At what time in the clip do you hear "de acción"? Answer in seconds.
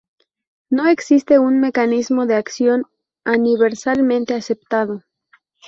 2.25-2.85